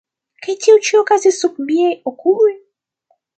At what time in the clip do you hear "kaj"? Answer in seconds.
0.45-0.53